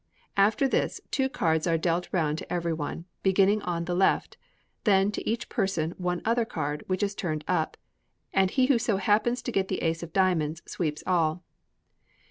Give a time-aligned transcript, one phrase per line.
[0.35, 4.35] After this, two cards are dealt round to every one, beginning on the left;
[4.83, 7.77] then to each person one other card, which is turned up,
[8.33, 11.43] and he who so happens to get the ace of diamonds sweeps all.